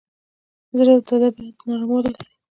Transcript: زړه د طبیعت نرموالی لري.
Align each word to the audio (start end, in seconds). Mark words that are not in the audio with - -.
زړه 0.77 0.93
د 0.99 1.01
طبیعت 1.07 1.57
نرموالی 1.69 2.11
لري. 2.17 2.33